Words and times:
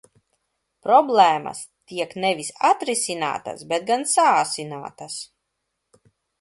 Problēmas 0.87 1.59
tiek 1.91 2.15
nevis 2.25 2.49
atrisinātas, 2.71 3.63
bet 3.75 3.87
gan 3.93 4.09
saasinātas. 4.17 5.23